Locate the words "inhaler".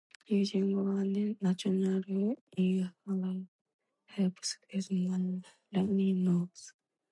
2.57-3.45